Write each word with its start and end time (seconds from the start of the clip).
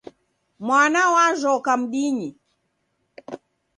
Mwana 0.65 0.99
w'ajhoka 1.13 1.71
mdini. 1.81 2.29